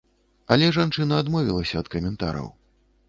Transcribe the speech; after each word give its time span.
Але 0.53 0.69
жанчына 0.77 1.19
адмовілася 1.25 1.75
ад 1.85 1.93
каментараў. 1.97 2.47